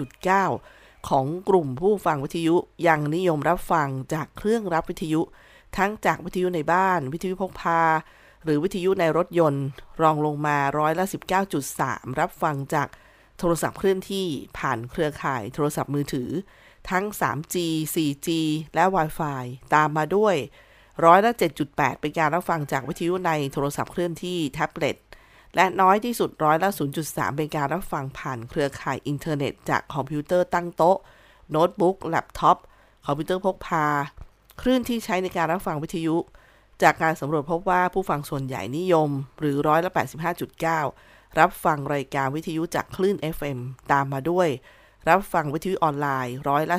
[0.00, 2.54] 68.9 ของกลุ่มผู้ฟังวิทยุ
[2.86, 5.20] ยังนิยมรับฟังจากเครื่องรับวิทยุ
[5.76, 7.82] ทั้งจากวิทยุในบ้าน วิทยุพกพา
[8.44, 9.64] หรือวิทยุในรถยนต์
[10.02, 11.04] รองลงมาร้อยละ
[11.62, 12.88] 19.3 รับฟังจาก
[13.38, 14.26] โทรศัพท์เคลื่อนที่
[14.58, 16.30] ผ่านเครือข่ายโทรศัพท์มือถือ
[16.90, 17.56] ทั้ง 3G
[17.94, 18.28] 4G
[18.74, 19.42] และ Wi-Fi
[19.74, 20.36] ตามมาด้วย
[21.04, 21.32] ร้อยละ
[21.66, 24.96] 7.8 เป็นการรับฟังจากวิทยุในโทรศัพท์เคลื่อนที่แท็บเล็ต
[25.56, 26.70] และน้อยที่สุดร้อยละ
[27.02, 30.98] 0.3 เป็นการรับฟังผ่านเครือข่ายอินเทอร์เน็ต จากคอมพิวเตอร์ตั้งโต๊ะ
[31.50, 32.56] โน้ตบุ๊กแล็ปท็อป
[33.06, 33.86] คอมพิวเตอร์พกพา
[34.60, 36.16] คลื่นที่ใช้ในการรับฟังวิทยุ
[36.82, 39.90] จากการสำรวจพบว่าผู้ฟังส่วนใหญ่นิยม หรือร้อยละ
[40.36, 43.58] 85.9 รับฟังรายการวิทยุจากคลื่น FM
[43.92, 44.48] ตามมาด้วย
[45.08, 46.76] รับฟังวิทยุออนไลน์ร้อยละ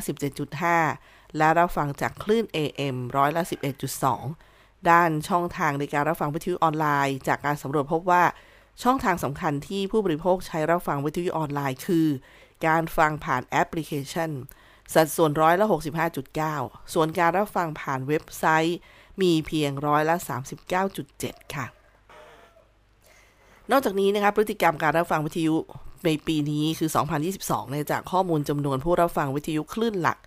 [0.67, 3.43] 17.5 และรับฟังจากคลื่น AM ร้อยละ
[4.15, 8.23] 11.2 ด้านช่องทางในการรับฟังวิทยุออนไลน์ จากการสำรวจพบว่า
[8.83, 12.07] ช่องทางสำคัญที่ผู้บริโภคใช้รับฟังวิทยุออนไลน์คือ
[12.67, 14.31] การฟังผ่านแอปพลิเคชัน
[14.93, 15.65] สัดส่วนร้อยละ
[16.29, 18.77] 65.9 ส่วนการรับฟังผ่านเว็บไซต์
[19.21, 20.15] มีเพียงร้อยละ
[20.85, 21.65] 39.7 ค่ะ
[23.71, 25.56] นอกจากนี้นะคะพฤติกรรมการรับฟังวิทยุ
[26.06, 26.89] ในปีนี้คือ
[27.30, 30.17] 2022เนี่ยจากข้อมูลจำนวนผู้รับฟังวิทยุคลื่นหลัก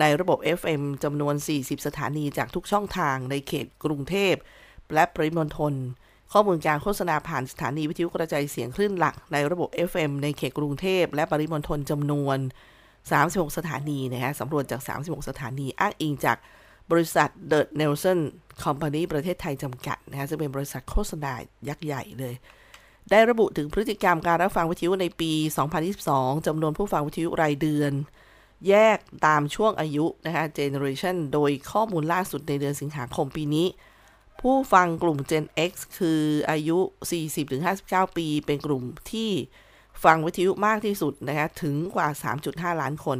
[0.00, 4.34] ในระบบ FM จำนวน 40 สถานีจากทุกช่องทางในเขตกรุงเทพ
[4.94, 5.74] และปริมณฑล
[6.32, 12.38] ข้อมูลการโฆษณาผ่านสถานีวิทยุกระจายเสียงคลื่นหลัก ในระบบ FM ในเขตกรุงเทพ และปริมณฑลจำนวน
[12.96, 16.36] 36 สถานีนะฮะสำรวจจาก 36 สถานีอ้างอิงจาก
[16.90, 18.18] บริษัท The Nelson
[18.64, 21.32] Company ประเทศไทยจำกัดนะฮะจะเป็นบริษัทโฆษณา
[21.68, 22.34] ยักษ์ใหญ่เลย
[23.10, 25.32] ได้ระบุถึงพฤติกรรมการรับฟังวิทยุในปี
[25.88, 27.92] 2022 จำนวนผู้ฟังวิทยุรายเดือน
[28.68, 33.66] แยกตามช่วงอายุนะคะ generation โดยข้อมูลล่าสุดในเดือนสิงหาคมปีนี้
[34.40, 36.78] ผู้ฟังกลุ่ม Gen X คืออายุ
[37.46, 39.30] 40-59 ปี เป็นกลุ่มที่
[40.04, 42.08] ฟังวิทยุมากที่สุดนะคะถึงกว่า
[42.44, 43.18] 3.5 ล้านคน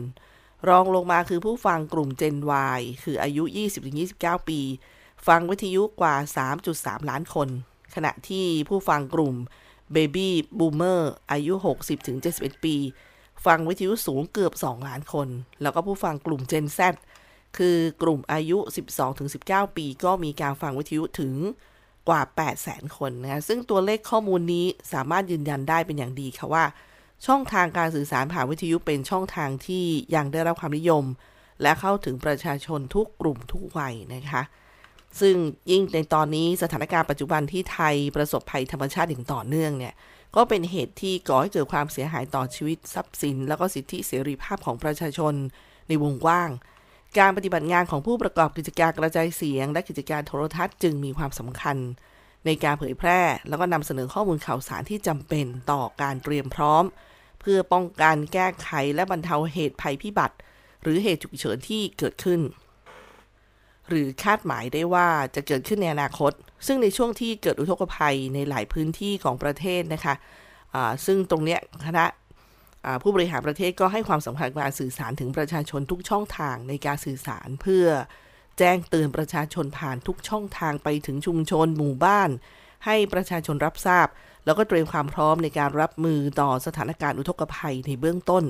[0.69, 2.37] รองลงมาคือผู้ฟังกลุ่ม Gen
[2.77, 3.43] Y คืออายุ
[3.97, 4.61] 20-29 ปี
[5.27, 6.15] ฟังวิทยุกว่า
[6.63, 7.49] 3.3 ล้านคน
[7.95, 9.35] ขณะที่ผู้ฟังกลุ่ม
[9.95, 10.29] Baby
[10.59, 11.01] Boomer
[11.33, 11.55] อายุ
[12.09, 12.77] 60-71 ปี
[13.47, 15.29] ฟังวิทยุสูงเกือบ 2 ล้านคน
[15.63, 16.81] แล้วก็ผู้ฟังกลุ่ม Gen Z
[17.57, 18.59] คือกลุ่มอายุ
[19.17, 21.35] 12-19 ปีก็มีการฟังวิทยุถึง
[22.09, 22.23] กว่า
[22.59, 26.65] 800,000 คนนะซึ่งตัวเลขข้อมูลนี้สามารถยืนยันได้เป็นอย่างดีค่ะว่า
[27.27, 31.05] ช่องทางการสื่อสารผ่านวิทยุเป็นช่องทางที่ยังได้รับความนิยม
[31.63, 34.43] และเข้าถึงประชาชนทุกกลุ่มทุกวัยนะคะ
[35.21, 35.35] ซึ่ง
[35.71, 39.95] ยิ่งในตอนนี้สถานการณ์ปัจจุบันที่ไทยประสบภัยธรรมชาติอย่างต่อเนื่องเนี่ย
[40.37, 45.35] ก็เป็นเหตุที่ก่อให้เกิดความเสียหายต่อชีวิตทรัพย์สิน แล้วก็สิทธิเสรีภาพของประชาชน
[45.89, 46.51] ในวงกว้าง
[47.19, 51.77] การปฏิบัติงานของผู้ประกอบกิจการกระจายเสียง และกิจการโทรทัศน์จึงมีความสำคัญ
[52.47, 56.85] ในการเผยแพร่ แล้วก็นำเสนอข้อมูลข่าวสารที่จำเป็นต่อการเตรียมพร้อม
[57.41, 60.37] เพื่อป้องกันแก้ไขและบรรเทาเหตุภัยพิบัติ
[60.83, 62.41] หรือเหตุฉุกเฉินที่เกิดขึ้น
[63.89, 66.33] หรือคาดหมายได้ว่าจะเกิดขึ้นในอนาคต
[66.67, 72.05] ซึ่งในช่วงที่เกิดอุทกภัยในหลายพื้นที่ของประเทศนะคะะซึ่งตรงเนี้ยคณะ
[73.03, 77.87] ผู้บริหารประเทศก็ให้ความสำคัญการสื่อสารถึงประชาชนทุกช่องทางในการสื่อสารเพื่อ
[78.59, 82.31] แจ้งเตือนประชาชนผ่านทุกช่องทางไปถึงชุมชนหมู่บ้าน
[82.87, 84.07] ให้ประชาชนรับทราบ
[84.45, 88.45] แล้วก็เตรียมความพร้อมในการรับมือต่อสถานการณ์อุทกภัยในเบื้องต้น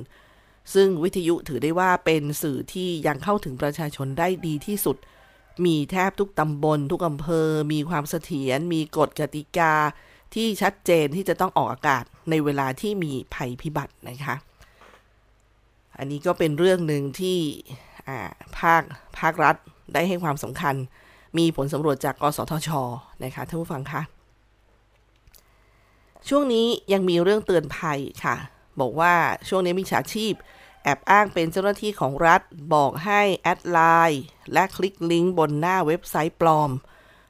[0.74, 4.96] ซึ่งวิทยุถือได้ว่าเป็นสื่อที่ยังเข้าถึงประชาชนได้ดีที่สุด
[5.66, 9.72] มีแทบทุกตำบล ทุกอำเภอ มีความเสถียรมีกฎกติกา
[10.34, 14.36] ที่ชัดเจนที่จะต้องออกอากาศในเวลาที่มีภัยพิบัตินะคะ
[15.98, 17.38] อันนี้ก็เป็นเรื่องหนึ่งที่
[18.58, 18.82] ภาค
[19.18, 19.56] ภาครัฐ
[19.92, 20.74] ได้ให้ความสำคัญ
[21.38, 22.70] มีผลสำรวจจากกสทช
[23.24, 24.02] นะคะท่านผู้ฟังคะ
[26.28, 28.36] ช่วงนี้ยังมีเรื่องเตือนภัยค่ะ
[28.80, 29.14] บอกว่า
[29.48, 30.32] ช่วงนี้มิจฉาชีพ
[30.82, 32.40] แอบอ้างเป็นเจ้าหน้าที่ของรัฐ
[32.74, 36.70] บอกให้ add ไลน์และคลิกลิงก์บนหน้าเว็บไซต์ปลอม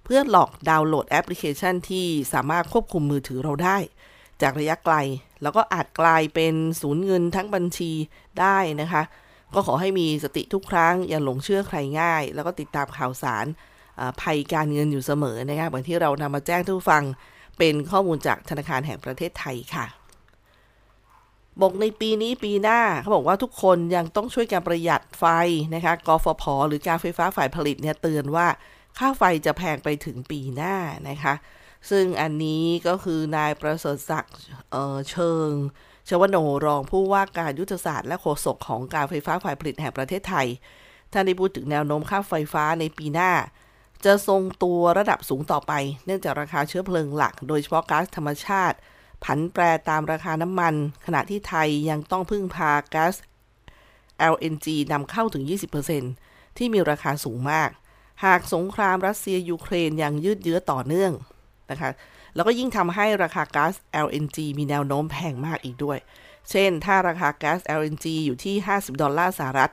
[0.05, 3.77] เพื่อหลอกดาวน์โหลดแอปพลิเคชันที่สามารถควบคุมมือถือเราได้
[4.43, 4.97] จากระยะไกล
[5.43, 7.93] แล้วก็อาจกลายเป็นศูนย์เงินทั้งบัญชี
[8.41, 9.03] ได้นะคะ
[9.55, 13.47] ก็ขอให้มีสติทุกครั้ง อย่าหลงเชื่อใครง่าย แล้วก็ติดตามข่าวสาร
[14.21, 17.03] ภัยการเงินอยู่เสมอนะคะเหมือนที่เรานำมาแจ้งทุกฟัง
[17.59, 19.87] เป็นข้อมูลจากธนาคารแห่งประเทศไทยค่ะ
[21.61, 25.25] บอกในปีนี้ปีหน้าเขาบอกว่าทุกคนยังต้องช่วยการประหยัดไฟ
[25.75, 28.47] นะคะกฟผหรือการไฟฟ้าฝ่ายผลิตเนี่ยเตือนว่า
[28.99, 30.77] ค่าไฟจะแพงไปถึงปีหน้า
[31.09, 31.35] นะคะ
[31.91, 34.37] ซึ่งอันนี้ก็คือนายประเสริฐศักดิ์
[35.11, 35.51] เชิง
[36.09, 36.37] ชวโน
[36.67, 40.47] รองผู้ว่าการยุทธศาสตร์และโฆษกของการไฟฟ้าฝ่ายผลิตแห่งประเทศไทย
[41.13, 43.33] ท่านได้พูดถึงแนวโน้มค่าไฟฟ้าในปีหน้า
[44.05, 45.73] จะทรงตัวระดับสูงต่อไป
[46.05, 48.77] เนื่องจากราคาเชื้อเพลิงหลัก โดยเฉพาะก๊าซธรรมชาติ
[49.25, 50.75] ผันแปรตามราคาน้ำมัน
[51.07, 53.15] ขณะที่ไทยยังต้องพึ่งพาก๊าซ
[54.33, 55.45] LNG นำเข้าถึง
[56.01, 57.71] 20%ที่มีราคาสูงมาก
[58.25, 61.13] หากสงครามรัสเซียยูเครนยังยืดเยื้อต่อเนื่อง
[61.71, 61.91] นะคะ
[62.35, 63.75] แล้วก็ยิ่งทำให้ราคาก๊าซ
[64.07, 65.99] LNG มีแนวโน้มแพงมากอีกด้วย
[66.51, 69.73] เช่น ถ้าราคาก๊าซ LNG อยู่ที่ 50 ดอลลาร์สหรัฐ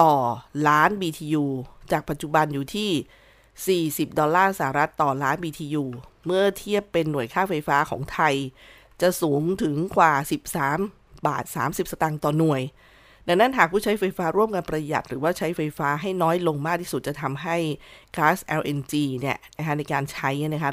[0.00, 0.14] ต่อ
[0.68, 1.44] ล้าน BTU
[1.92, 5.84] จากปัจจุบันอยู่ที่ 40 ดอลลาร์สหรัฐต่อล้าน BTU
[6.26, 8.34] เมื่อเทียบเป็นหน่วยค่าไฟฟ้าของไทย
[9.02, 10.12] จะสูงถึงกว่า
[10.70, 12.62] 13 บาท 30 สตางค์ต่อหน่วย
[13.28, 17.56] ดังนั้นหากผู้ใช้ไฟฟ้าร่วมกันประหยัด หรือว่าใช้ไฟฟ้าให้น้อยลงมากที่สุดจะทำให้
[18.16, 20.72] ก๊าซ LNG เนี่ยนะคะในการใช้นะคะ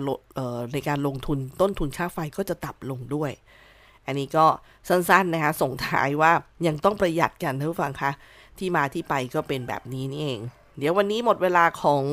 [0.74, 3.32] ในการลงทุนต้นทุนค่าไฟก็จะตับลงด้วย
[4.06, 4.46] อันนี้ก็
[4.90, 6.32] สั้นๆนะคะส่งท้ายว่า
[6.68, 8.12] ยังต้องประหยัดกันท่านผู้ฟังคะ
[8.58, 10.40] ที่มาที่ไปก็เป็นแบบนี้นี่เอง
[10.78, 12.04] เดี๋ยววันนี้หมดเวลาของ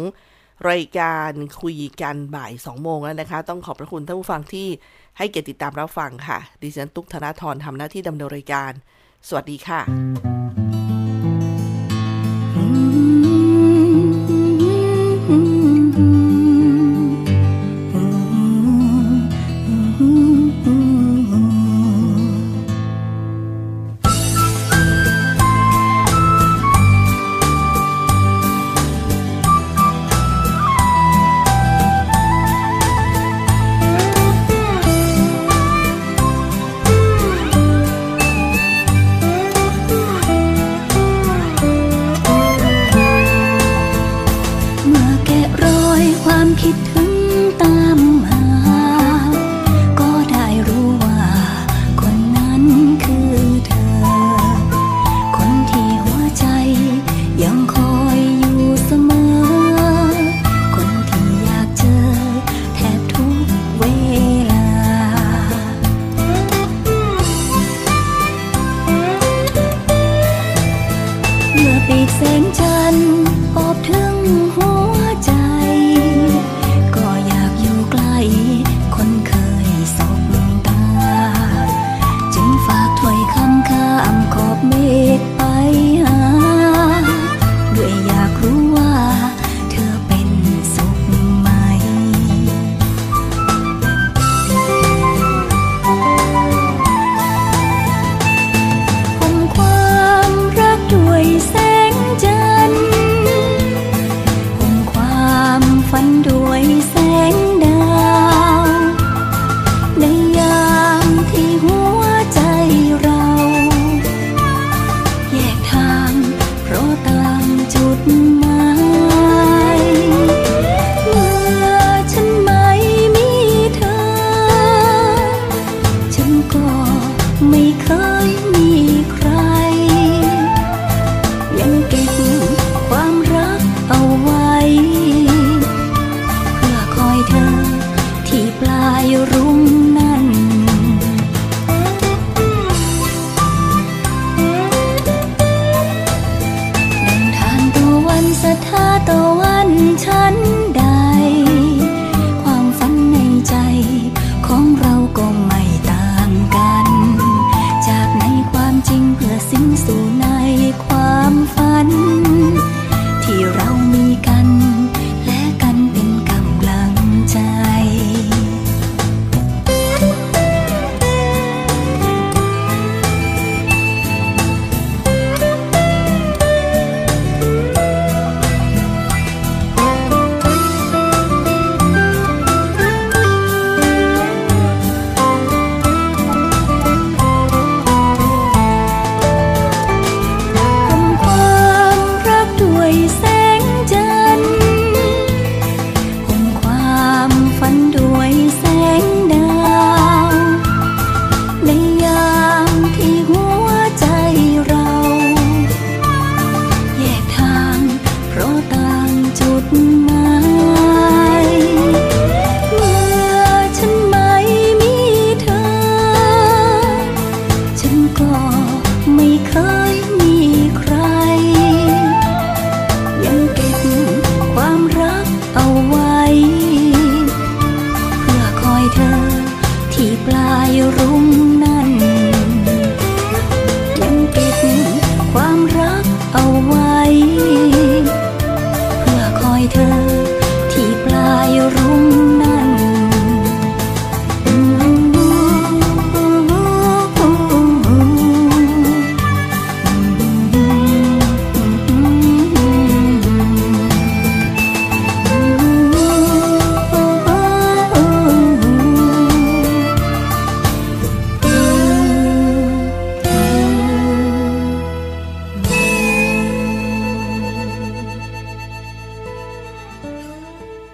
[0.71, 4.69] รายการคุยกันบ่าย2โมงแล้วนะคะ ต้องขอบพระคุณท่านผู้ฟังที่
[5.21, 8.73] ให้เกียรติดตามรับฟังค่ะ ดิฉันตุ๊กธนาธรทำหน้าที่ดำเนินรายการ
[9.29, 10.40] สวัสดีค่ะ